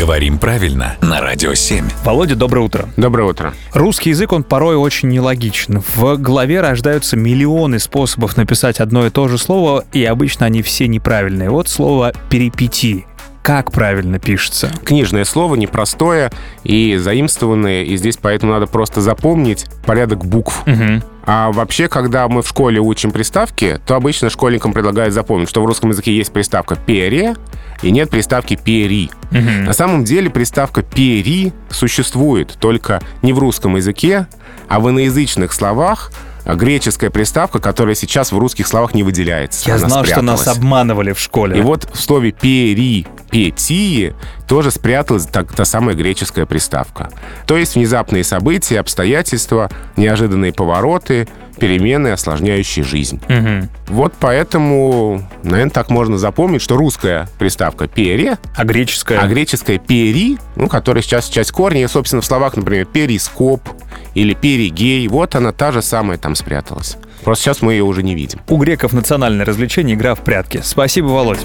[0.00, 1.84] Говорим правильно на Радио 7.
[2.04, 2.88] Володя, доброе утро.
[2.96, 3.52] Доброе утро.
[3.74, 5.82] Русский язык, он порой очень нелогичен.
[5.94, 10.88] В голове рождаются миллионы способов написать одно и то же слово, и обычно они все
[10.88, 11.50] неправильные.
[11.50, 13.04] Вот слово «перипетии».
[13.42, 14.72] Как правильно пишется?
[14.84, 16.30] Книжное слово непростое
[16.64, 20.62] и заимствованное, и здесь поэтому надо просто запомнить порядок букв.
[20.66, 21.02] Угу.
[21.32, 25.64] А вообще, когда мы в школе учим приставки, то обычно школьникам предлагают запомнить, что в
[25.64, 27.36] русском языке есть приставка «пере»,
[27.82, 29.12] и нет приставки «пери».
[29.30, 29.66] Угу.
[29.66, 34.26] На самом деле приставка «пери» существует только не в русском языке,
[34.68, 36.10] а в иноязычных словах,
[36.44, 39.68] греческая приставка, которая сейчас в русских словах не выделяется.
[39.68, 40.58] Я Она знал, что нас спряталась.
[40.58, 41.56] обманывали в школе.
[41.58, 44.14] И вот в слове «перипетии»
[44.50, 47.08] тоже спряталась та, та самая греческая приставка.
[47.46, 51.28] То есть внезапные события, обстоятельства, неожиданные повороты,
[51.60, 53.20] перемены, осложняющие жизнь.
[53.28, 53.68] Мгм.
[53.86, 59.20] Вот поэтому, наверное, так можно запомнить, что русская приставка «пере», А греческая?
[59.20, 63.62] а греческая «пери», ну, которая сейчас часть корня, и, собственно, в словах, например, «перископ»
[64.14, 66.96] или «перигей», вот она та же самая там спряталась.
[67.22, 68.40] Просто сейчас мы ее уже не видим.
[68.48, 70.60] У греков национальное развлечение— игра в прятки.
[70.64, 71.38] Спасибо, Володь.